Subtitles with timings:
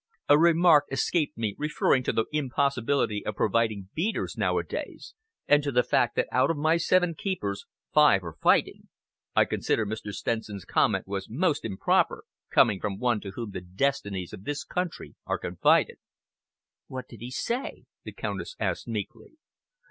[0.27, 5.13] A remark escaped me referring to the impossibility of providing beaters, nowadays,
[5.47, 8.89] and to the fact that out of my seven keepers, five are fighting.
[9.35, 10.11] I consider Mr.
[10.11, 15.13] Stenson's comment was most improper, coming from one to whom the destinies of this country
[15.27, 15.97] are confided."
[16.87, 19.33] "What did he say?" the Countess asked meekly.